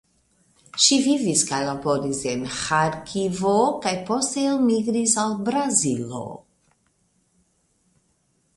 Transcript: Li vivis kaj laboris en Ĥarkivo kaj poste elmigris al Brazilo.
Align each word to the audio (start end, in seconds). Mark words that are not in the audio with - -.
Li 0.83 0.95
vivis 1.07 1.41
kaj 1.49 1.59
laboris 1.65 2.21
en 2.31 2.45
Ĥarkivo 2.61 3.53
kaj 3.85 3.93
poste 4.09 4.47
elmigris 4.53 5.15
al 5.25 5.37
Brazilo. 5.51 6.23